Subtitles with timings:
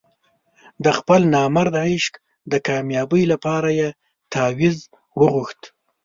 [0.83, 2.13] د خپل نامراده عشق
[2.51, 3.89] د کامیابۍ لپاره یې
[4.33, 4.77] تاویز
[5.19, 5.61] وغوښت.